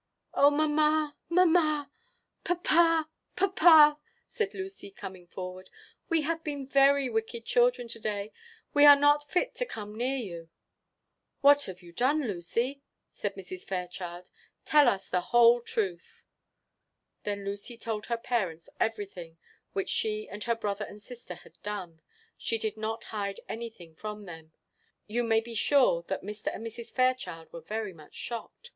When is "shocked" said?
28.15-28.69